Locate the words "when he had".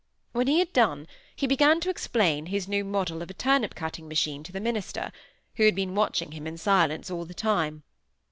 0.31-0.73